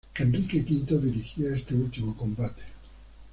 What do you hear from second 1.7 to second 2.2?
último